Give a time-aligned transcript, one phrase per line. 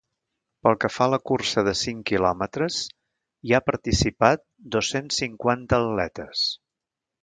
[0.67, 2.79] Pel que fa a la cursa de cinc quilòmetres,
[3.49, 4.45] hi ha participat
[4.77, 6.49] dos-cents cinquanta atletes.